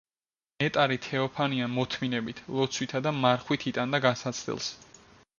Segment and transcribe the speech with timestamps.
[0.61, 4.71] ნეტარი თეოფანია მოთმინებით, ლოცვითა და მარხვით იტანდა განსაცდელს.